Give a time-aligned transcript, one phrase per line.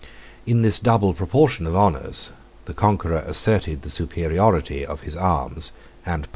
[0.47, 2.31] In this double proportion of honors,
[2.65, 6.29] the conqueror asserted the superiority of his arms and power.